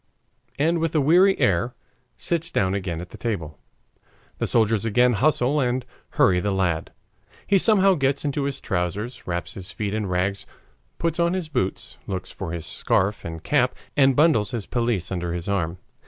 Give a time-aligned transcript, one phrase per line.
[0.57, 1.75] and with a weary air
[2.17, 3.59] sits down again at the table.
[4.39, 5.85] The soldiers again hustle and
[6.17, 6.91] hurry the lad.
[7.45, 10.47] He somehow gets into his trousers, wraps his feet in rags,
[10.97, 15.33] puts on his boots, looks for his scarf and cap, and bundles his pelisse under
[15.35, 15.77] his arm.